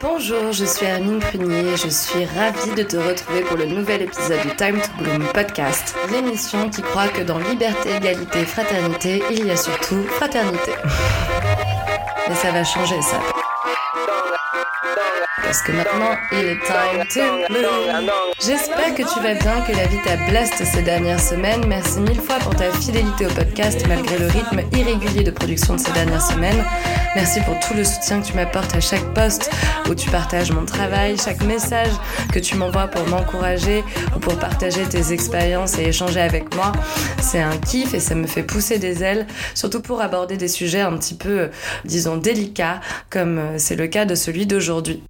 [0.00, 4.02] Bonjour, je suis Hermine Prunier et je suis ravie de te retrouver pour le nouvel
[4.02, 9.46] épisode du Time to Bloom podcast, l'émission qui croit que dans liberté, égalité, fraternité, il
[9.46, 10.72] y a surtout fraternité.
[12.28, 13.37] Mais ça va changer ça.
[15.48, 18.10] Parce que maintenant, il est time to bloom.
[18.38, 21.64] J'espère que tu vas bien, que la vie t'a blast ces dernières semaines.
[21.66, 25.80] Merci mille fois pour ta fidélité au podcast malgré le rythme irrégulier de production de
[25.80, 26.62] ces dernières semaines.
[27.14, 29.50] Merci pour tout le soutien que tu m'apportes à chaque poste
[29.88, 31.92] où tu partages mon travail, chaque message
[32.30, 33.84] que tu m'envoies pour m'encourager
[34.14, 36.72] ou pour partager tes expériences et échanger avec moi.
[37.22, 40.82] C'est un kiff et ça me fait pousser des ailes, surtout pour aborder des sujets
[40.82, 41.48] un petit peu,
[41.86, 45.02] disons, délicats, comme c'est le cas de celui d'aujourd'hui.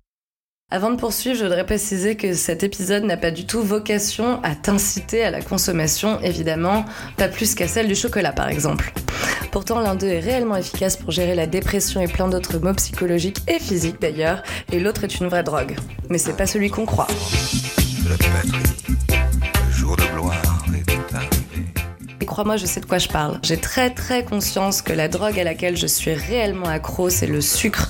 [0.71, 4.55] Avant de poursuivre, je voudrais préciser que cet épisode n'a pas du tout vocation à
[4.55, 6.85] t'inciter à la consommation, évidemment,
[7.17, 8.93] pas plus qu'à celle du chocolat par exemple.
[9.51, 13.39] Pourtant, l'un d'eux est réellement efficace pour gérer la dépression et plein d'autres maux psychologiques
[13.49, 15.75] et physiques d'ailleurs, et l'autre est une vraie drogue.
[16.11, 17.09] Mais c'est pas celui qu'on croit.
[22.39, 23.41] Crois-moi, je sais de quoi je parle.
[23.43, 27.41] J'ai très très conscience que la drogue à laquelle je suis réellement accro, c'est le
[27.41, 27.89] sucre.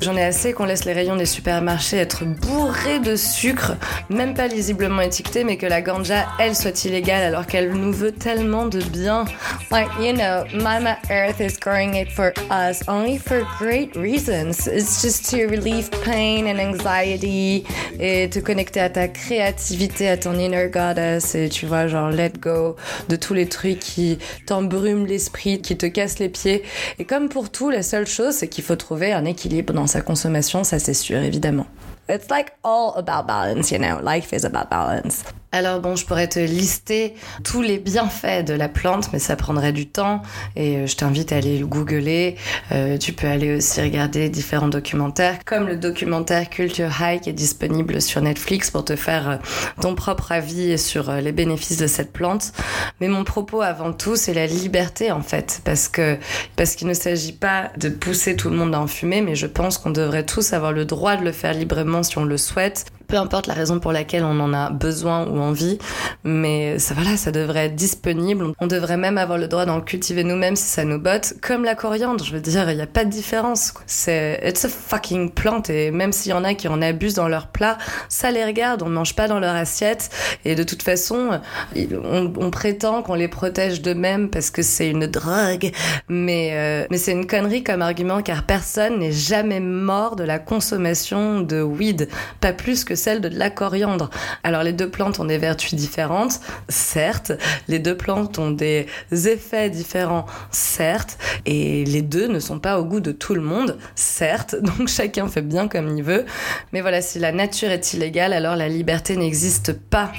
[0.00, 3.76] J'en ai assez qu'on laisse les rayons des supermarchés être bourrés de sucre,
[4.10, 8.10] même pas lisiblement étiqueté, mais que la ganja, elle, soit illégale alors qu'elle nous veut
[8.10, 9.24] tellement de bien.
[9.70, 14.66] Like, you know, Mama Earth is growing it for us only for great reasons.
[14.66, 17.62] It's just to relieve pain and anxiety
[18.00, 22.32] et te connecter à ta créativité, à ton inner goddess et tu vois, genre, let
[22.40, 22.74] go
[23.08, 26.62] de tous les trucs qui t'embrument l'esprit, qui te cassent les pieds.
[26.98, 30.00] Et comme pour tout, la seule chose, c'est qu'il faut trouver un équilibre dans sa
[30.00, 31.66] consommation, ça c'est sûr, évidemment.
[32.08, 33.98] It's like all about balance, you know.
[34.00, 35.24] Life is about balance.
[35.52, 39.72] Alors bon, je pourrais te lister tous les bienfaits de la plante, mais ça prendrait
[39.72, 40.20] du temps
[40.56, 42.36] et euh, je t'invite à aller le googler.
[42.72, 47.32] Euh, tu peux aller aussi regarder différents documentaires, comme le documentaire Culture High qui est
[47.32, 49.36] disponible sur Netflix pour te faire euh,
[49.80, 52.52] ton propre avis sur euh, les bénéfices de cette plante.
[53.00, 56.18] Mais mon propos avant tout, c'est la liberté en fait, parce que
[56.56, 59.46] parce qu'il ne s'agit pas de pousser tout le monde à en fumer, mais je
[59.46, 62.86] pense qu'on devrait tous avoir le droit de le faire librement si on le souhaite
[63.06, 65.78] peu importe la raison pour laquelle on en a besoin ou envie,
[66.24, 68.52] mais ça voilà, ça devrait être disponible.
[68.60, 71.74] On devrait même avoir le droit d'en cultiver nous-mêmes si ça nous botte, comme la
[71.74, 72.24] coriandre.
[72.24, 73.74] Je veux dire, il n'y a pas de différence.
[73.86, 77.28] C'est it's a fucking plante et même s'il y en a qui en abusent dans
[77.28, 77.78] leur plat,
[78.08, 78.82] ça les regarde.
[78.82, 80.10] On ne mange pas dans leur assiette
[80.44, 81.40] et de toute façon,
[81.76, 85.70] on, on prétend qu'on les protège d'eux-mêmes parce que c'est une drogue,
[86.08, 90.38] mais euh, mais c'est une connerie comme argument car personne n'est jamais mort de la
[90.38, 92.08] consommation de weed,
[92.40, 94.10] pas plus que celle de la coriandre.
[94.42, 97.32] Alors les deux plantes ont des vertus différentes, certes,
[97.68, 102.84] les deux plantes ont des effets différents, certes, et les deux ne sont pas au
[102.84, 106.24] goût de tout le monde, certes, donc chacun fait bien comme il veut.
[106.72, 110.12] Mais voilà, si la nature est illégale, alors la liberté n'existe pas.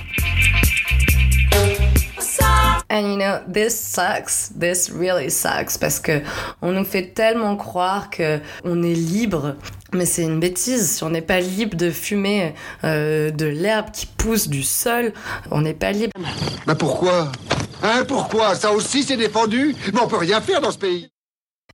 [2.89, 4.49] And you know, this sucks.
[4.57, 6.21] This really sucks parce que
[6.61, 9.55] on nous fait tellement croire que on est libre.
[9.93, 10.97] Mais c'est une bêtise.
[10.97, 12.53] Si on n'est pas libre de fumer
[12.83, 15.13] euh, de l'herbe qui pousse du sol,
[15.51, 16.11] on n'est pas libre.
[16.65, 17.31] Bah pourquoi?
[17.83, 18.55] Hein, pourquoi?
[18.55, 19.75] Ça aussi c'est défendu?
[19.93, 21.09] Mais on peut rien faire dans ce pays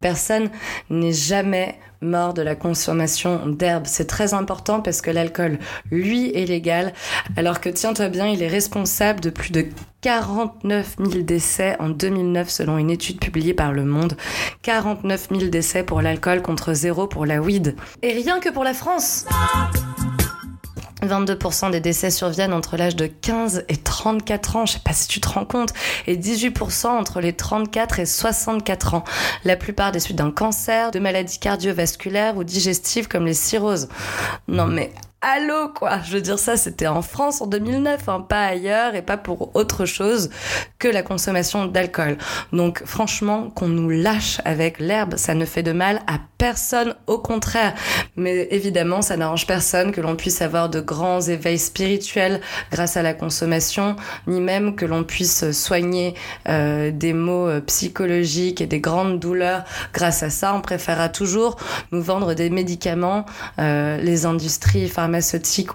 [0.01, 0.49] Personne
[0.89, 3.83] n'est jamais mort de la consommation d'herbe.
[3.85, 5.59] C'est très important parce que l'alcool,
[5.91, 6.93] lui, est légal,
[7.37, 9.65] alors que tiens-toi bien, il est responsable de plus de
[10.01, 14.17] 49 000 décès en 2009 selon une étude publiée par Le Monde.
[14.63, 17.75] 49 000 décès pour l'alcool contre zéro pour la weed.
[18.01, 19.25] Et rien que pour la France
[21.05, 25.07] 22% des décès surviennent entre l'âge de 15 et 34 ans, je sais pas si
[25.07, 25.73] tu te rends compte,
[26.07, 29.03] et 18% entre les 34 et 64 ans.
[29.43, 33.89] La plupart des suites d'un cancer, de maladies cardiovasculaires ou digestives comme les cirrhoses.
[34.47, 34.91] Non mais
[35.23, 39.01] allô quoi Je veux dire ça, c'était en France en 2009, hein, pas ailleurs et
[39.01, 40.29] pas pour autre chose
[40.79, 42.17] que la consommation d'alcool.
[42.51, 47.19] Donc franchement, qu'on nous lâche avec l'herbe, ça ne fait de mal à personne, au
[47.19, 47.73] contraire.
[48.17, 53.01] Mais évidemment, ça n'arrange personne que l'on puisse avoir de grands éveils spirituels grâce à
[53.01, 53.95] la consommation,
[54.27, 56.15] ni même que l'on puisse soigner
[56.49, 59.63] euh, des maux euh, psychologiques et des grandes douleurs
[59.93, 60.53] grâce à ça.
[60.53, 61.55] On préférera toujours
[61.93, 63.25] nous vendre des médicaments.
[63.59, 65.12] Euh, les industries pharmaceutiques,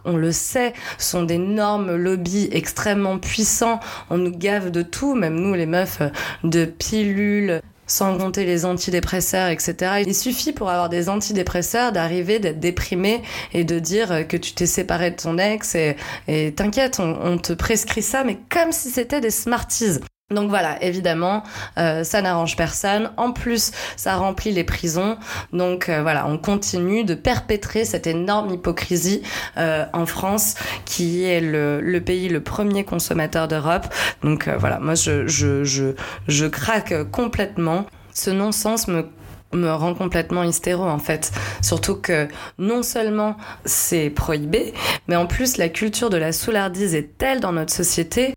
[0.04, 3.80] on le sait, sont d'énormes lobbies extrêmement puissants.
[4.10, 6.08] On nous gave de tout, même nous les meufs, euh,
[6.44, 10.02] de pilules sans compter les antidépresseurs, etc.
[10.06, 13.22] Il suffit pour avoir des antidépresseurs d'arriver, d'être déprimé
[13.54, 15.96] et de dire que tu t'es séparé de ton ex et
[16.26, 20.00] et t'inquiète, on, on te prescrit ça, mais comme si c'était des Smarties.
[20.34, 21.42] Donc voilà, évidemment,
[21.78, 23.10] euh, ça n'arrange personne.
[23.16, 25.16] En plus, ça remplit les prisons.
[25.54, 29.22] Donc euh, voilà, on continue de perpétrer cette énorme hypocrisie
[29.56, 33.86] euh, en France, qui est le, le, pays le premier consommateur d'Europe.
[34.22, 35.94] Donc voilà, moi je, je, je,
[36.26, 37.86] je craque complètement.
[38.12, 39.06] Ce non-sens me
[39.54, 41.32] me rend complètement hystéro en fait.
[41.62, 42.28] Surtout que
[42.58, 44.74] non seulement c'est prohibé,
[45.06, 48.34] mais en plus la culture de la soulardise est telle dans notre société.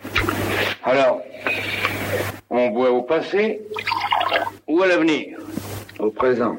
[0.85, 1.21] Alors,
[2.51, 3.61] on boit au passé
[4.67, 5.37] ou à l'avenir.
[5.99, 6.57] Au présent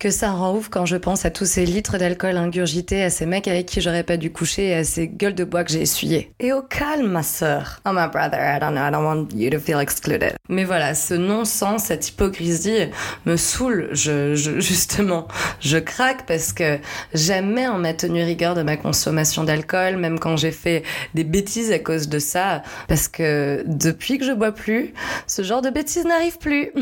[0.00, 3.26] que ça rend ouf quand je pense à tous ces litres d'alcool ingurgités, à ces
[3.26, 5.82] mecs avec qui j'aurais pas dû coucher et à ces gueules de bois que j'ai
[5.82, 6.32] essuyées.
[6.40, 7.80] Et au calme, ma sœur.
[7.86, 10.32] Oh my brother, I don't know, I don't want you to feel excluded.
[10.48, 12.88] Mais voilà, ce non-sens, cette hypocrisie
[13.26, 15.28] me saoule, je, je, justement.
[15.60, 16.78] Je craque parce que
[17.12, 20.82] jamais on m'a tenu rigueur de ma consommation d'alcool, même quand j'ai fait
[21.12, 24.94] des bêtises à cause de ça, parce que depuis que je bois plus,
[25.26, 26.72] ce genre de bêtises n'arrive plus.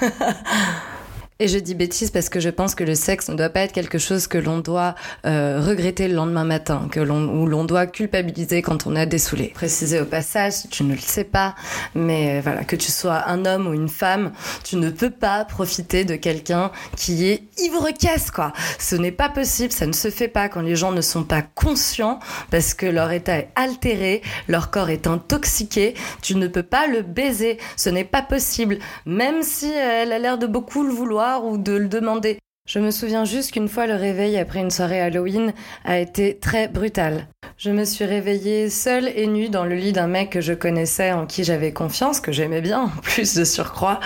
[1.40, 3.72] Et je dis bêtise parce que je pense que le sexe ne doit pas être
[3.72, 4.94] quelque chose que l'on doit
[5.26, 9.48] euh, regretter le lendemain matin, que l'on ou l'on doit culpabiliser quand on a dessoulé.
[9.48, 11.56] Préciser au passage, tu ne le sais pas,
[11.96, 14.30] mais euh, voilà, que tu sois un homme ou une femme,
[14.62, 18.52] tu ne peux pas profiter de quelqu'un qui est ivre casse quoi.
[18.78, 21.42] Ce n'est pas possible, ça ne se fait pas quand les gens ne sont pas
[21.42, 22.20] conscients
[22.52, 25.94] parce que leur état est altéré, leur corps est intoxiqué.
[26.22, 30.38] Tu ne peux pas le baiser, ce n'est pas possible, même si elle a l'air
[30.38, 32.38] de beaucoup le vouloir ou de le demander.
[32.66, 35.52] Je me souviens juste qu'une fois le réveil après une soirée Halloween
[35.84, 37.28] a été très brutal.
[37.58, 41.12] Je me suis réveillée seule et nue dans le lit d'un mec que je connaissais,
[41.12, 44.00] en qui j'avais confiance, que j'aimais bien, en plus de surcroît,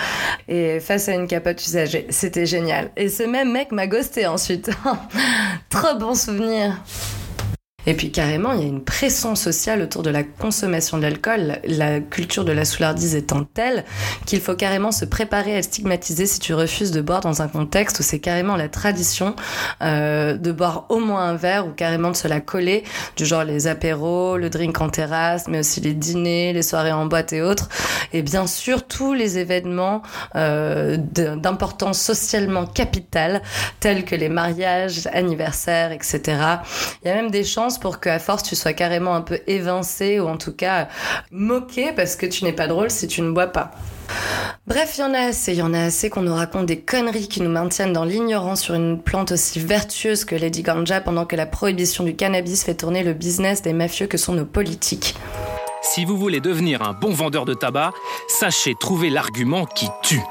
[0.49, 2.05] et face à une capote usagée.
[2.09, 2.91] C'était génial.
[2.97, 4.69] Et ce même mec m'a ghosté ensuite.
[5.69, 6.83] Trop bon souvenir.
[7.85, 11.59] Et puis carrément, il y a une pression sociale autour de la consommation de l'alcool,
[11.63, 13.85] la culture de la soulardise étant telle
[14.25, 17.99] qu'il faut carrément se préparer à stigmatiser si tu refuses de boire dans un contexte
[17.99, 19.35] où c'est carrément la tradition
[19.81, 22.83] euh, de boire au moins un verre ou carrément de se la coller,
[23.15, 27.05] du genre les apéros, le drink en terrasse, mais aussi les dîners, les soirées en
[27.05, 27.69] boîte et autres.
[28.13, 30.01] Et bien sûr, tous les événements
[30.35, 33.41] euh, d'importance socialement capitale,
[33.79, 36.21] tels que les mariages, anniversaires, etc.
[37.03, 40.19] Il y a même des chances pour qu'à force tu sois carrément un peu évincé
[40.19, 40.87] ou en tout cas
[41.31, 43.71] moqué parce que tu n'es pas drôle si tu ne bois pas.
[44.65, 46.79] Bref, il y en a assez, il y en a assez qu'on nous raconte des
[46.79, 51.25] conneries qui nous maintiennent dans l'ignorance sur une plante aussi vertueuse que Lady Ganja pendant
[51.25, 55.15] que la prohibition du cannabis fait tourner le business des mafieux que sont nos politiques.
[55.81, 57.93] Si vous voulez devenir un bon vendeur de tabac,
[58.27, 60.21] sachez trouver l'argument qui tue.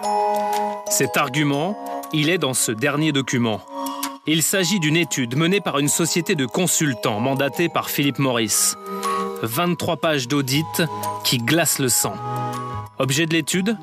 [0.91, 1.77] Cet argument,
[2.13, 3.61] il est dans ce dernier document.
[4.31, 8.75] Il s'agit d'une étude menée par une société de consultants mandatée par Philippe Morris.
[9.43, 10.83] 23 pages d'audit
[11.25, 12.13] qui glacent le sang.
[12.99, 13.79] Objet de l'étude?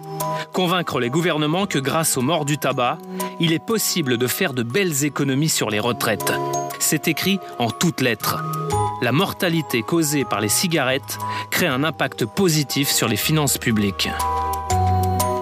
[0.53, 2.99] Convaincre les gouvernements que grâce aux morts du tabac,
[3.39, 6.31] il est possible de faire de belles économies sur les retraites.
[6.77, 8.43] C'est écrit en toutes lettres.
[9.01, 11.17] La mortalité causée par les cigarettes
[11.49, 14.09] crée un impact positif sur les finances publiques.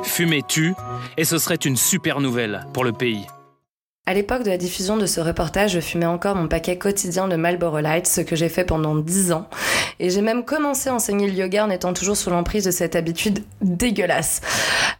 [0.03, 0.75] Fumer tue,
[1.17, 3.27] et ce serait une super nouvelle pour le pays.
[4.05, 7.37] À l'époque de la diffusion de ce reportage, je fumais encore mon paquet quotidien de
[7.37, 9.47] Marlboro Lights, ce que j'ai fait pendant 10 ans.
[10.01, 12.97] Et j'ai même commencé à enseigner le yoga en étant toujours sous l'emprise de cette
[12.97, 14.41] habitude dégueulasse.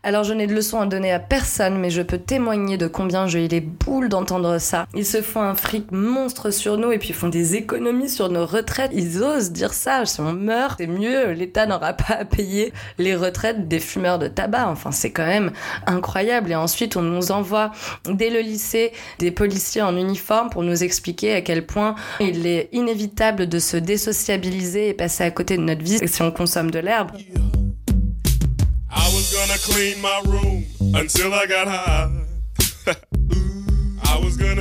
[0.03, 3.27] Alors je n'ai de leçons à donner à personne, mais je peux témoigner de combien
[3.27, 4.85] j'ai eu les boules d'entendre ça.
[4.95, 8.45] Ils se font un fric monstre sur nous et puis font des économies sur nos
[8.45, 8.91] retraites.
[8.93, 10.05] Ils osent dire ça.
[10.05, 11.31] Si on meurt, c'est mieux.
[11.31, 14.69] L'État n'aura pas à payer les retraites des fumeurs de tabac.
[14.69, 15.51] Enfin, c'est quand même
[15.87, 16.51] incroyable.
[16.51, 17.71] Et ensuite, on nous envoie
[18.05, 22.69] dès le lycée des policiers en uniforme pour nous expliquer à quel point il est
[22.71, 26.79] inévitable de se désociabiliser et passer à côté de notre vie si on consomme de
[26.79, 27.11] l'herbe.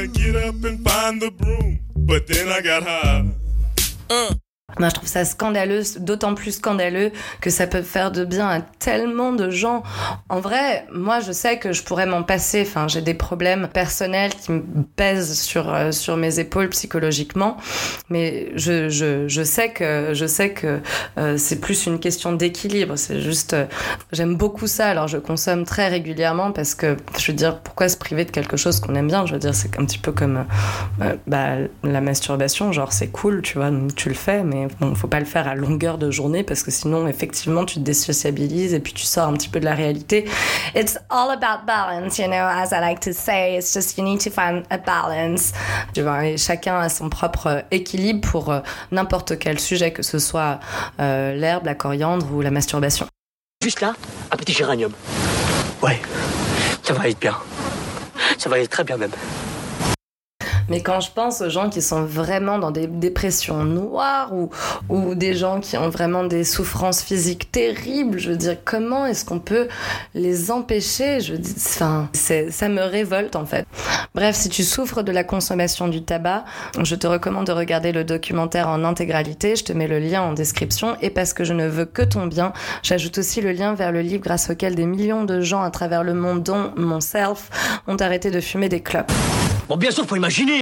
[0.02, 3.24] I get up and find the broom, but then I got high.
[4.10, 4.34] Uh.
[4.78, 8.60] Moi, je trouve ça scandaleux, d'autant plus scandaleux que ça peut faire de bien à
[8.60, 9.82] tellement de gens.
[10.28, 12.64] En vrai, moi, je sais que je pourrais m'en passer.
[12.66, 14.62] Enfin, j'ai des problèmes personnels qui me
[14.96, 17.56] pèsent sur euh, sur mes épaules psychologiquement,
[18.08, 20.80] mais je je, je sais que je sais que
[21.18, 22.96] euh, c'est plus une question d'équilibre.
[22.96, 23.66] C'est juste, euh,
[24.12, 24.88] j'aime beaucoup ça.
[24.88, 28.56] Alors, je consomme très régulièrement parce que je veux dire, pourquoi se priver de quelque
[28.56, 29.26] chose qu'on aime bien?
[29.26, 30.44] Je veux dire, c'est un petit peu comme
[31.26, 32.72] bah, la masturbation.
[32.72, 35.48] Genre, c'est cool, tu vois, tu le fais, mais il bon, faut pas le faire
[35.48, 39.28] à longueur de journée parce que sinon, effectivement, tu te désociabilises et puis tu sors
[39.28, 40.28] un petit peu de la réalité.
[40.74, 43.56] It's all about balance, you know, as I like to say.
[43.58, 45.52] It's just you need to find a balance.
[45.94, 50.60] Tu vois, chacun a son propre équilibre pour euh, n'importe quel sujet, que ce soit
[51.00, 53.06] euh, l'herbe, la coriandre ou la masturbation.
[53.62, 53.94] Juste là,
[54.30, 54.92] un petit géranium.
[55.82, 56.00] Ouais,
[56.82, 57.36] ça va être bien.
[58.38, 59.10] Ça va être très bien même.
[60.68, 64.50] Mais quand je pense aux gens qui sont vraiment dans des dépressions noires ou,
[65.14, 69.38] des gens qui ont vraiment des souffrances physiques terribles, je veux dire, comment est-ce qu'on
[69.38, 69.68] peut
[70.14, 71.20] les empêcher?
[71.20, 73.66] Je dis, enfin, ça me révolte en fait.
[74.14, 76.44] Bref, si tu souffres de la consommation du tabac,
[76.82, 79.56] je te recommande de regarder le documentaire en intégralité.
[79.56, 80.96] Je te mets le lien en description.
[81.00, 82.52] Et parce que je ne veux que ton bien,
[82.82, 86.04] j'ajoute aussi le lien vers le livre grâce auquel des millions de gens à travers
[86.04, 87.50] le monde, dont mon self,
[87.86, 89.12] ont arrêté de fumer des clopes.
[89.76, 90.60] Bien sûr, faut imaginer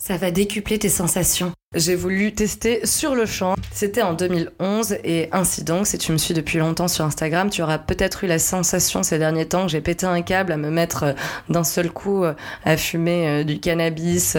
[0.00, 1.52] ça va décupler tes sensations.
[1.74, 3.54] J'ai voulu tester sur le champ.
[3.70, 7.62] C'était en 2011 et ainsi donc, si tu me suis depuis longtemps sur Instagram, tu
[7.62, 10.70] auras peut-être eu la sensation ces derniers temps que j'ai pété un câble à me
[10.70, 11.12] mettre euh,
[11.50, 12.32] d'un seul coup euh,
[12.64, 14.36] à fumer euh, du cannabis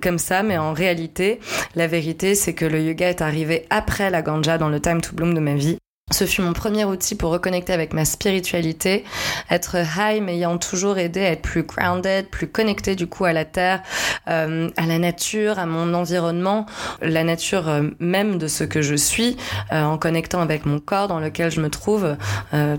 [0.00, 0.42] comme ça.
[0.42, 1.40] Mais en réalité,
[1.74, 5.14] la vérité, c'est que le yoga est arrivé après la ganja dans le time to
[5.14, 5.76] bloom de ma vie.
[6.12, 9.04] Ce fut mon premier outil pour reconnecter avec ma spiritualité,
[9.48, 13.44] être high m'ayant toujours aidé à être plus grounded, plus connecté du coup à la
[13.44, 13.80] terre,
[14.28, 16.66] euh, à la nature, à mon environnement,
[17.00, 19.36] la nature euh, même de ce que je suis,
[19.72, 22.16] euh, en connectant avec mon corps dans lequel je me trouve,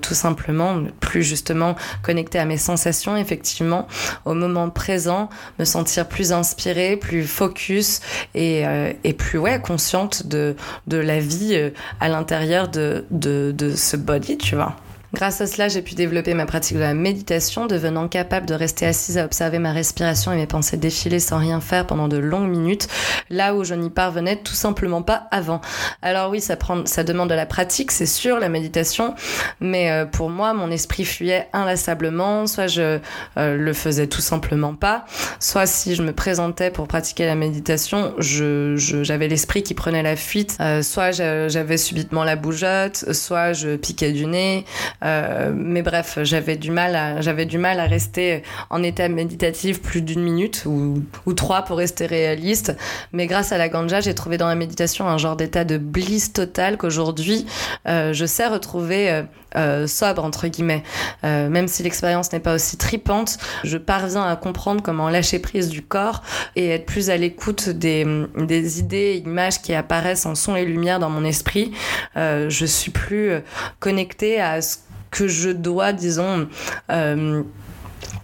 [0.01, 3.87] tout simplement, plus justement connecté à mes sensations, effectivement,
[4.25, 8.01] au moment présent, me sentir plus inspirée, plus focus
[8.35, 8.63] et,
[9.03, 10.55] et plus ouais consciente de
[10.87, 14.75] de la vie à l'intérieur de, de ce body, tu vois.
[15.13, 18.85] Grâce à cela, j'ai pu développer ma pratique de la méditation, devenant capable de rester
[18.85, 22.49] assise à observer ma respiration et mes pensées défiler sans rien faire pendant de longues
[22.49, 22.87] minutes,
[23.29, 25.59] là où je n'y parvenais tout simplement pas avant.
[26.01, 29.13] Alors oui, ça prend, ça demande de la pratique, c'est sûr, la méditation,
[29.59, 32.99] mais euh, pour moi, mon esprit fuyait inlassablement, soit je
[33.37, 35.03] euh, le faisais tout simplement pas,
[35.41, 40.15] soit si je me présentais pour pratiquer la méditation, je, j'avais l'esprit qui prenait la
[40.15, 44.63] fuite, euh, soit j'avais subitement la bougeotte, soit je piquais du nez,
[45.03, 49.81] euh, mais bref, j'avais du mal à, j'avais du mal à rester en état méditatif
[49.81, 52.75] plus d'une minute ou, ou trois pour rester réaliste.
[53.13, 56.33] Mais grâce à la ganja, j'ai trouvé dans la méditation un genre d'état de bliss
[56.33, 57.45] total qu'aujourd'hui,
[57.87, 59.23] euh, je sais retrouver euh,
[59.55, 60.83] euh sobre entre guillemets.
[61.23, 65.69] Euh, même si l'expérience n'est pas aussi tripante, je parviens à comprendre comment lâcher prise
[65.69, 66.21] du corps
[66.55, 68.05] et être plus à l'écoute des,
[68.37, 71.71] des idées images qui apparaissent en son et lumière dans mon esprit.
[72.15, 73.33] Je suis plus
[73.79, 74.77] connectée à ce
[75.11, 76.47] que je dois, disons,
[76.89, 77.43] euh,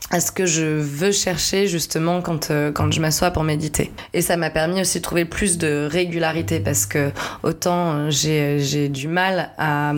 [0.10, 3.92] à ce que je veux chercher justement quand, euh, quand je m'assois pour méditer.
[4.14, 7.12] Et ça m'a permis aussi de trouver plus de régularité parce que
[7.44, 9.94] autant euh, j'ai, j'ai du mal à,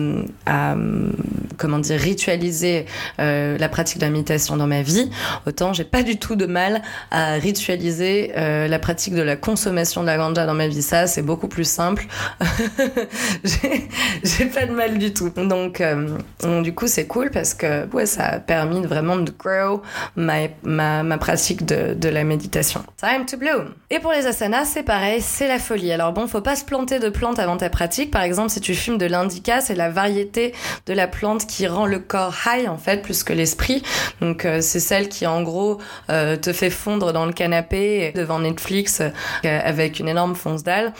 [1.60, 2.86] comment dire ritualiser
[3.20, 5.10] euh, la pratique de la méditation dans ma vie,
[5.46, 10.00] autant j'ai pas du tout de mal à ritualiser euh, la pratique de la consommation
[10.00, 10.82] de la ganja dans ma vie.
[10.82, 12.06] Ça, c'est beaucoup plus simple.
[13.44, 15.30] j'ai, pas de mal du tout.
[15.30, 19.30] Donc, euh, donc du coup, c'est cool parce que ouais, ça a permis vraiment de
[19.30, 19.69] grow
[20.16, 22.82] ma, pratique de, de la méditation.
[22.96, 23.74] Time to bloom.
[23.90, 25.92] Et pour les asanas, c'est pareil, c'est la folie.
[25.92, 28.10] Alors bon, faut pas se planter de plantes avant ta pratique.
[28.10, 30.54] Par exemple, si tu fumes de l'indica, c'est la variété
[30.86, 33.82] de la plante qui rend le corps high en fait plus que l'esprit.
[34.20, 38.38] Donc euh, c'est celle qui en gros euh, te fait fondre dans le canapé devant
[38.38, 39.10] Netflix euh,
[39.42, 40.92] avec une énorme fonce dalle.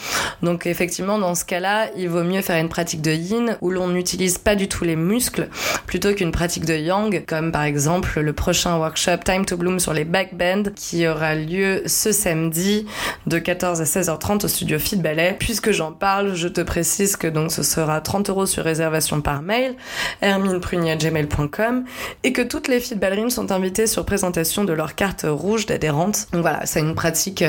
[0.42, 3.88] Donc effectivement dans ce cas-là, il vaut mieux faire une pratique de yin où l'on
[3.88, 5.48] n'utilise pas du tout les muscles
[5.86, 9.94] plutôt qu'une pratique de yang comme par exemple le prochain workshop Time to Bloom sur
[9.94, 12.86] les backbends qui aura lieu ce samedi
[13.26, 15.34] de 14 à 16h30 au studio Fit Ballet.
[15.38, 19.40] Puisque j'en parle, je te précise que donc ce sera 30 euros sur réservation par
[19.40, 19.76] mail
[20.20, 21.84] hermineprunier.gmail.com
[22.22, 26.26] et que toutes les filles ballerines sont invitées sur présentation de leur carte rouge d'adhérente.
[26.32, 27.44] Donc voilà, c'est une pratique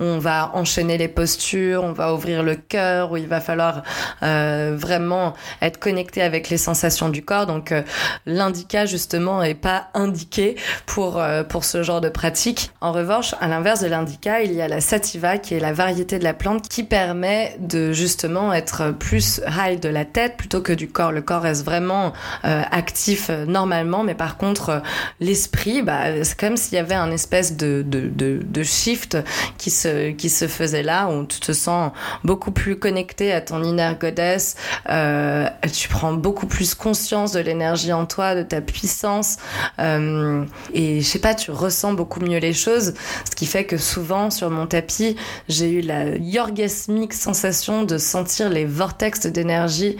[0.00, 3.82] où on va enchaîner les postures, on va ouvrir le cœur, où il va falloir
[4.22, 7.46] euh, vraiment être connecté avec les sensations du corps.
[7.46, 7.82] Donc euh,
[8.24, 10.53] l'indica justement est pas indiqué
[10.86, 12.70] pour euh, pour ce genre de pratique.
[12.80, 16.18] En revanche, à l'inverse de l'indica, il y a la sativa qui est la variété
[16.18, 20.72] de la plante qui permet de justement être plus high de la tête plutôt que
[20.72, 21.12] du corps.
[21.12, 22.12] Le corps reste vraiment
[22.44, 24.80] euh, actif euh, normalement, mais par contre euh,
[25.20, 29.18] l'esprit, bah, c'est comme s'il y avait un espèce de, de, de, de, shift
[29.58, 31.92] qui se, qui se faisait là, où tu te sens
[32.22, 34.56] beaucoup plus connecté à ton inner goddess,
[34.88, 39.36] euh, tu prends beaucoup plus conscience de l'énergie en toi, de ta puissance,
[39.78, 42.94] euh, et je sais pas, tu ressens beaucoup mieux les choses,
[43.28, 45.16] ce qui fait que souvent sur mon tapis,
[45.48, 46.04] j'ai eu la
[46.40, 49.96] orgasmique sensation de sentir les vortex d'énergie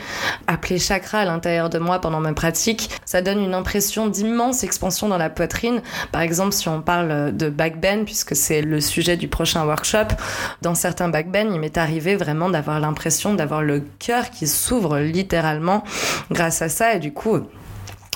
[0.47, 2.91] appelés chakras à l'intérieur de moi pendant ma pratique.
[3.05, 5.83] Ça donne une impression d'immense expansion dans la poitrine.
[6.13, 10.09] Par exemple, si on parle de backbend, puisque c'est le sujet du prochain workshop,
[10.63, 15.85] dans certains backbend, il m'est arrivé vraiment d'avoir l'impression d'avoir le cœur qui s'ouvre littéralement
[16.31, 17.41] grâce à ça et du coup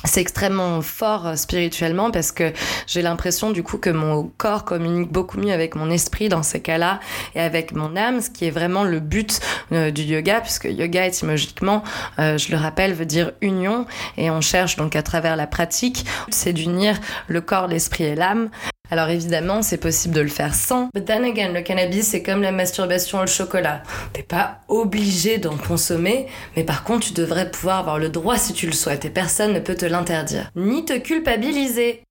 [0.04, 2.52] c'est extrêmement fort euh, spirituellement parce que
[2.86, 6.60] j'ai l'impression du coup que mon corps communique beaucoup mieux avec mon esprit dans ces
[6.60, 7.00] cas-là
[7.34, 9.40] et avec mon âme, ce qui est vraiment le but
[9.72, 11.82] euh, du yoga puisque yoga étymologiquement,
[12.18, 13.86] euh, je le rappelle, veut dire union
[14.16, 18.50] et on cherche donc à travers la pratique, c'est d'unir le corps, l'esprit et l'âme.
[18.90, 20.88] Alors évidemment, c'est possible de le faire sans.
[20.94, 23.82] But then again, le cannabis, c'est comme la masturbation ou le chocolat.
[24.12, 26.26] T'es pas obligé d'en consommer,
[26.56, 29.52] mais par contre, tu devrais pouvoir avoir le droit si tu le souhaites et personne
[29.52, 30.50] ne peut te l'interdire.
[30.56, 32.02] Ni te culpabiliser.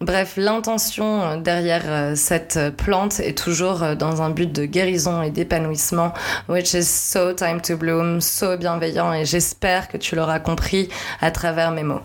[0.00, 5.22] Bref, l'intention euh, derrière euh, cette plante est toujours euh, dans un but de guérison
[5.22, 6.12] et d'épanouissement,
[6.50, 10.90] which is so time to bloom, so bienveillant et j'espère que tu l'auras compris
[11.22, 12.02] à travers mes mots.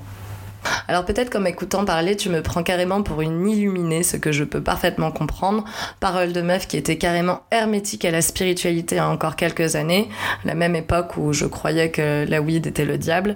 [0.87, 4.43] Alors peut-être qu'en m'écoutant parler, tu me prends carrément pour une illuminée, ce que je
[4.43, 5.63] peux parfaitement comprendre.
[5.99, 10.09] Parole de meuf qui était carrément hermétique à la spiritualité à encore quelques années,
[10.45, 13.35] la même époque où je croyais que la weed était le diable.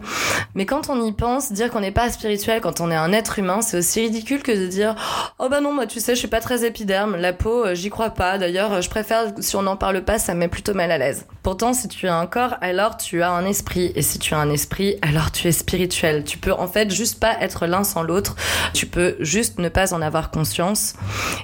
[0.53, 3.39] Mais quand on y pense, dire qu'on n'est pas spirituel quand on est un être
[3.39, 4.95] humain, c'est aussi ridicule que de dire
[5.39, 7.89] oh bah non moi tu sais je suis pas très épiderme, la peau euh, j'y
[7.89, 8.37] crois pas.
[8.37, 11.25] D'ailleurs je préfère si on n'en parle pas, ça me plutôt mal à l'aise.
[11.43, 14.37] Pourtant si tu as un corps, alors tu as un esprit et si tu as
[14.37, 16.23] un esprit, alors tu es spirituel.
[16.23, 18.35] Tu peux en fait juste pas être l'un sans l'autre.
[18.73, 20.93] Tu peux juste ne pas en avoir conscience.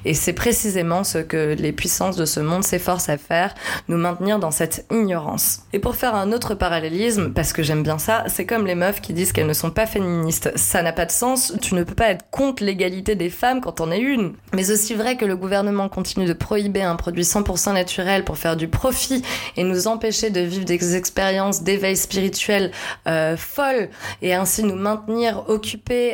[0.06, 3.54] Et c'est précisément ce que les puissances de ce monde s'efforcent à faire,
[3.88, 5.62] nous maintenir dans cette ignorance.
[5.74, 9.02] Et pour faire un autre parallélisme, parce que j'aime bien ça, c'est comme les meufs
[9.02, 10.52] qui disent qu'elles ne sont pas féministes.
[10.56, 11.54] Ça n'a pas de sens.
[11.62, 14.34] Tu ne peux pas être contre l'égalité des femmes quand on est une.
[14.54, 18.56] Mais aussi vrai que le gouvernement continue de prohiber un produit 100% naturel pour faire
[18.56, 19.24] du profit
[19.58, 22.72] et nous empêcher de vivre des expériences d'éveil spirituel
[23.08, 23.90] euh, folles
[24.22, 25.58] et ainsi nous maintenir au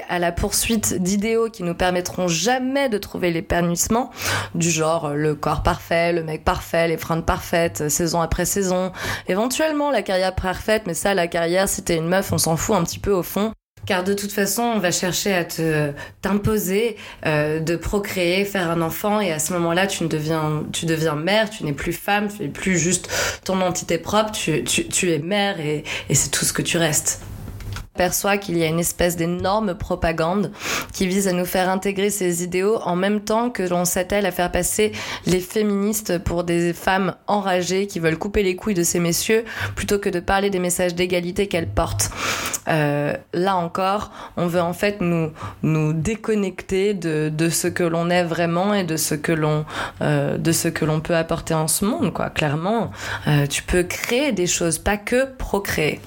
[0.09, 4.11] à la poursuite d'idéaux qui nous permettront jamais de trouver l'épanouissement,
[4.55, 8.91] du genre le corps parfait, le mec parfait, les fringues parfaites, saison après saison,
[9.27, 12.75] éventuellement la carrière parfaite, mais ça, la carrière, si t'es une meuf, on s'en fout
[12.75, 13.51] un petit peu au fond.
[13.85, 18.81] Car de toute façon, on va chercher à te t'imposer euh, de procréer, faire un
[18.81, 22.43] enfant, et à ce moment-là, tu deviens, tu deviens mère, tu n'es plus femme, tu
[22.43, 23.09] n'es plus juste
[23.45, 27.21] ton entité propre, tu, es mère et c'est tout ce que tu restes
[27.97, 30.51] perçoit qu'il y a une espèce d'énorme propagande
[30.93, 34.31] qui vise à nous faire intégrer ces idéaux en même temps que l'on s'attelle à
[34.31, 34.93] faire passer
[35.25, 39.43] les féministes pour des femmes enragées qui veulent couper les couilles de ces messieurs
[39.75, 42.09] plutôt que de parler des messages d'égalité qu'elles portent.
[42.67, 45.31] Euh, là encore, on veut en fait nous,
[45.63, 49.65] nous déconnecter de, de ce que l'on est vraiment et de ce que l'on
[50.01, 50.37] euh,
[51.03, 52.29] peut apporter en ce monde quoi.
[52.29, 52.91] Clairement,
[53.27, 55.99] euh, tu peux créer des choses, pas que procréer.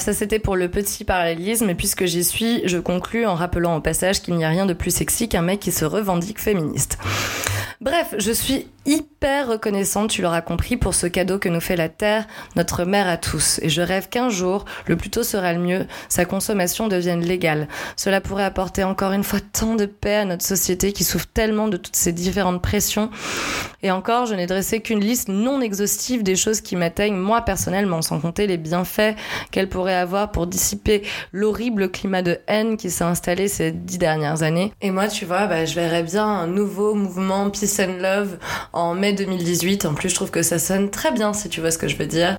[0.00, 3.82] Ça c'était pour le petit parallélisme et puisque j'y suis, je conclus en rappelant au
[3.82, 6.96] passage qu'il n'y a rien de plus sexy qu'un mec qui se revendique féministe.
[7.82, 11.88] Bref, je suis hyper reconnaissante, tu l'auras compris, pour ce cadeau que nous fait la
[11.88, 13.58] Terre, notre mère à tous.
[13.62, 17.68] Et je rêve qu'un jour, le plus tôt sera le mieux, sa consommation devienne légale.
[17.96, 21.68] Cela pourrait apporter encore une fois tant de paix à notre société qui souffre tellement
[21.68, 23.10] de toutes ces différentes pressions.
[23.82, 28.02] Et encore, je n'ai dressé qu'une liste non exhaustive des choses qui m'atteignent moi personnellement,
[28.02, 29.14] sans compter les bienfaits
[29.52, 34.42] qu'elle pourrait avoir pour dissiper l'horrible climat de haine qui s'est installé ces dix dernières
[34.42, 34.72] années.
[34.82, 38.38] Et moi, tu vois, bah, je verrais bien un nouveau mouvement Peace and Love
[38.72, 39.84] en mai 2018.
[39.84, 41.96] En plus, je trouve que ça sonne très bien, si tu vois ce que je
[41.96, 42.36] veux dire.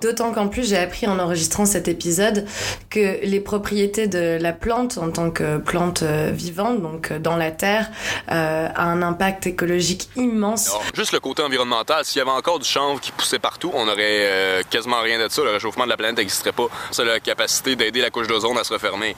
[0.00, 2.46] D'autant qu'en plus j'ai appris en enregistrant cet épisode
[2.90, 7.36] que les propriétés de la plante en tant que plante euh, vivante, donc euh, dans
[7.36, 7.90] la terre,
[8.30, 10.72] euh, a un impact écologique immense.
[10.94, 14.62] juste le côté environnemental, s'il y avait encore du chanvre qui poussait partout, on aurait
[14.70, 15.42] quasiment rien de ça.
[15.42, 16.66] Le réchauffement de la planète n'existerait pas.
[16.90, 19.16] C'est la capacité d'aider la couche d'ozone à se refermer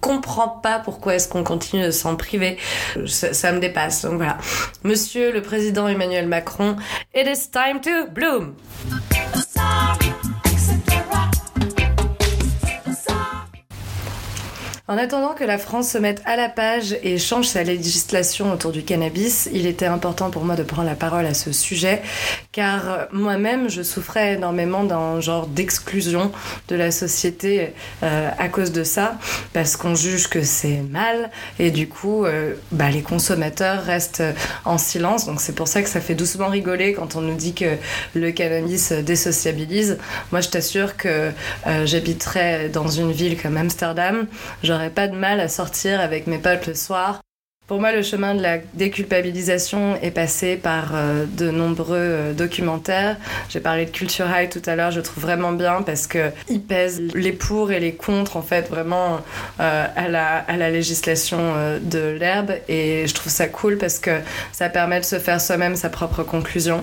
[0.00, 2.56] comprends pas pourquoi est-ce qu'on continue de s'en priver.
[3.06, 4.04] Ça, ça, me dépasse.
[4.04, 4.38] Donc voilà.
[4.84, 6.76] Monsieur le président Emmanuel Macron,
[7.14, 8.54] it is time to bloom.
[14.90, 18.72] En attendant que la France se mette à la page et change sa législation autour
[18.72, 22.02] du cannabis, il était important pour moi de prendre la parole à ce sujet,
[22.52, 26.32] car euh, moi-même, je souffrais énormément d'un genre d'exclusion
[26.68, 29.18] de la société euh, à cause de ça,
[29.52, 34.22] parce qu'on juge que c'est mal, et du coup, euh, bah, les consommateurs restent
[34.64, 35.26] en silence.
[35.26, 37.76] Donc c'est pour ça que ça fait doucement rigoler quand on nous dit que
[38.14, 39.98] le cannabis désociabilise.
[40.32, 41.30] Moi, je t'assure que
[41.66, 44.26] euh, j'habiterais dans une ville comme Amsterdam,
[44.62, 47.20] j'aurais pas de mal à sortir avec mes potes le soir
[47.70, 53.16] pour moi, le chemin de la déculpabilisation est passé par euh, de nombreux euh, documentaires.
[53.48, 56.62] J'ai parlé de Culture High tout à l'heure, je trouve vraiment bien parce que il
[56.62, 59.20] pèse les pour et les contre en fait vraiment
[59.60, 61.38] euh, à, la, à la législation
[61.80, 64.18] de l'herbe et je trouve ça cool parce que
[64.50, 66.82] ça permet de se faire soi-même sa propre conclusion.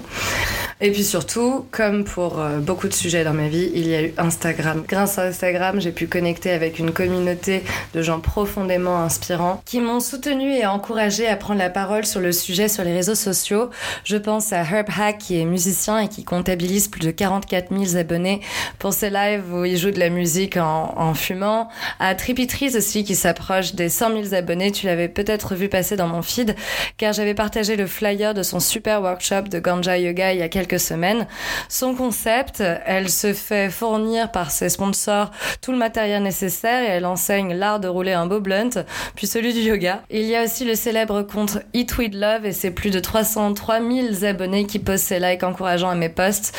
[0.80, 4.14] Et puis surtout, comme pour beaucoup de sujets dans ma vie, il y a eu
[4.20, 4.84] Instagram.
[4.88, 7.64] Grâce à Instagram, j'ai pu connecter avec une communauté
[7.96, 12.32] de gens profondément inspirants qui m'ont soutenu et encouragé à prendre la parole sur le
[12.32, 13.72] sujet sur les réseaux sociaux.
[14.04, 17.98] Je pense à Herb Hack qui est musicien et qui comptabilise plus de 44 000
[17.98, 18.42] abonnés
[18.78, 21.68] pour ses lives où il joue de la musique en, fumant.
[22.00, 24.72] À Tripitrice aussi qui s'approche des 100 000 abonnés.
[24.72, 26.56] Tu l'avais peut-être vu passer dans mon feed
[26.98, 30.50] car j'avais partagé le flyer de son super workshop de Ganja Yoga il y a
[30.50, 31.26] quelques semaines.
[31.70, 37.08] Son concept, elle se fait fournir par ses sponsors tout le matériel nécessaire et elle
[37.08, 38.86] enseigne l'art de rouler un beau blunt,
[39.16, 40.04] puis celui du yoga.
[40.12, 43.80] Il y a aussi le célèbre compte Eat With Love et c'est plus de 303
[43.80, 46.54] 000 abonnés qui postent ses likes encourageants à mes posts.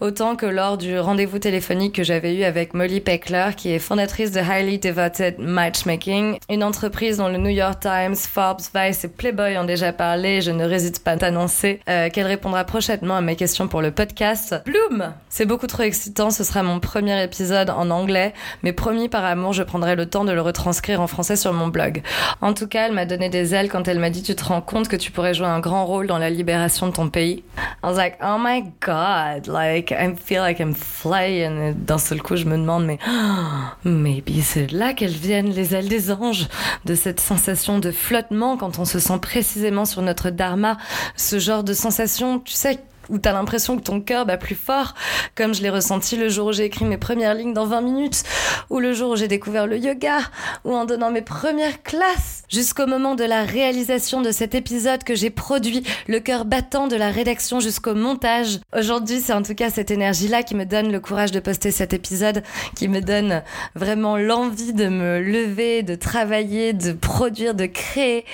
[0.00, 4.32] Autant que lors du rendez-vous téléphonique que j'avais eu avec Molly Peckler, qui est fondatrice
[4.32, 9.58] de Highly Devoted Matchmaking, une entreprise dont le New York Times, Forbes, Vice et Playboy
[9.58, 10.40] ont déjà parlé.
[10.40, 13.90] Je ne résiste pas à t'annoncer euh, qu'elle répondra prochainement à mes questions pour le
[13.90, 14.54] podcast.
[14.64, 18.32] Bloom C'est beaucoup trop excitant, ce sera mon premier épisode en anglais,
[18.62, 21.68] mais promis par amour, je prendrai le temps de le retranscrire en français sur mon
[21.68, 22.02] blog.
[22.40, 24.62] En tout cas, elle m'a donné des ailes quand elle m'a dit tu te rends
[24.62, 27.44] compte que tu pourrais jouer un grand rôle dans la libération de ton pays?
[27.82, 31.58] I was like, oh my god, like I feel like I'm flying.
[31.60, 32.98] Et D'un seul coup, je me demande, mais
[33.84, 36.48] maybe c'est là qu'elles viennent les ailes des anges,
[36.84, 40.76] de cette sensation de flottement quand on se sent précisément sur notre dharma,
[41.16, 44.94] ce genre de sensation, tu sais où t'as l'impression que ton cœur bat plus fort,
[45.34, 48.22] comme je l'ai ressenti le jour où j'ai écrit mes premières lignes dans 20 minutes,
[48.70, 50.18] ou le jour où j'ai découvert le yoga,
[50.64, 55.14] ou en donnant mes premières classes, jusqu'au moment de la réalisation de cet épisode que
[55.14, 58.60] j'ai produit, le cœur battant de la rédaction jusqu'au montage.
[58.76, 61.92] Aujourd'hui, c'est en tout cas cette énergie-là qui me donne le courage de poster cet
[61.92, 62.42] épisode,
[62.76, 63.42] qui me donne
[63.74, 68.24] vraiment l'envie de me lever, de travailler, de produire, de créer.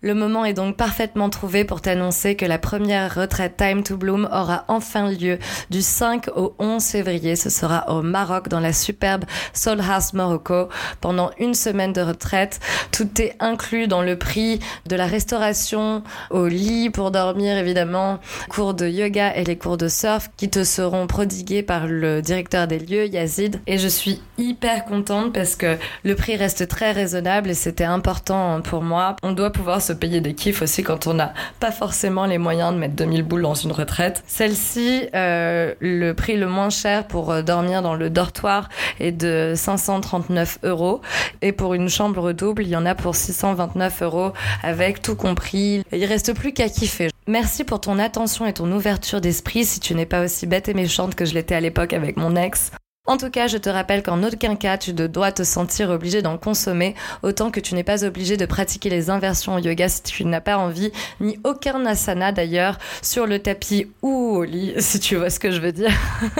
[0.00, 4.28] Le moment est donc parfaitement trouvé pour t'annoncer que la première retraite Time to Bloom
[4.32, 7.34] aura enfin lieu du 5 au 11 février.
[7.34, 10.68] Ce sera au Maroc dans la superbe Soul House Morocco
[11.00, 12.60] pendant une semaine de retraite.
[12.92, 18.74] Tout est inclus dans le prix de la restauration au lit pour dormir évidemment, cours
[18.74, 22.78] de yoga et les cours de surf qui te seront prodigués par le directeur des
[22.78, 27.54] lieux Yazid et je suis hyper contente parce que le prix reste très raisonnable et
[27.54, 29.16] c'était important pour moi.
[29.24, 32.72] On doit pouvoir se payer des kiffs aussi quand on n'a pas forcément les moyens
[32.72, 34.22] de mettre 2000 boules dans une retraite.
[34.28, 38.68] Celle-ci, euh, le prix le moins cher pour euh, dormir dans le dortoir
[39.00, 41.00] est de 539 euros
[41.42, 45.82] et pour une chambre double, il y en a pour 629 euros avec tout compris.
[45.90, 47.08] Il reste plus qu'à kiffer.
[47.26, 50.74] Merci pour ton attention et ton ouverture d'esprit si tu n'es pas aussi bête et
[50.74, 52.70] méchante que je l'étais à l'époque avec mon ex.
[53.08, 56.20] En tout cas, je te rappelle qu'en aucun cas tu ne dois te sentir obligé
[56.20, 60.02] d'en consommer, autant que tu n'es pas obligé de pratiquer les inversions au yoga si
[60.02, 65.00] tu n'as pas envie, ni aucun asana d'ailleurs, sur le tapis ou au lit, si
[65.00, 65.90] tu vois ce que je veux dire.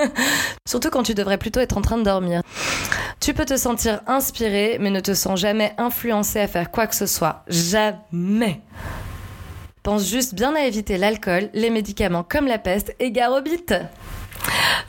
[0.69, 2.43] Surtout quand tu devrais plutôt être en train de dormir.
[3.19, 6.95] Tu peux te sentir inspiré, mais ne te sens jamais influencé à faire quoi que
[6.95, 7.45] ce soit.
[7.49, 8.61] Jamais.
[9.83, 13.73] Pense juste bien à éviter l'alcool, les médicaments comme la peste et gare au bite.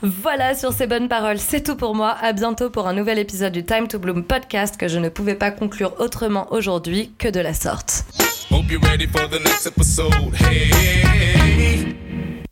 [0.02, 2.16] Voilà, sur ces bonnes paroles, c'est tout pour moi.
[2.20, 5.34] À bientôt pour un nouvel épisode du Time to Bloom podcast que je ne pouvais
[5.34, 8.04] pas conclure autrement aujourd'hui que de la sorte.
[8.50, 10.34] Hope you're ready for the next episode.
[10.34, 11.94] Hey,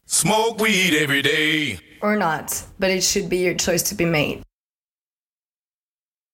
[0.06, 1.78] smoke weed every day.
[2.02, 4.42] Or not, but it should be your choice to be made.